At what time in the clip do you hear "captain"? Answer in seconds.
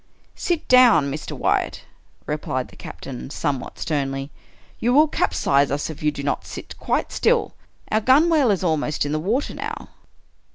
2.75-3.29